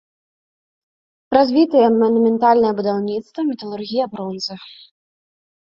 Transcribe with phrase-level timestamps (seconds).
[1.37, 4.55] Развітыя манументальнае будаўніцтва, металургія бронзы.